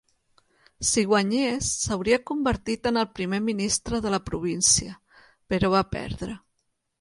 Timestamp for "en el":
2.93-3.07